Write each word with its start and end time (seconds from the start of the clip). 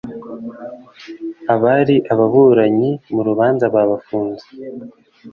abari 1.53 1.95
ababuranyi 2.13 2.91
mu 3.13 3.21
rubanza 3.27 3.65
babafunze. 3.75 4.45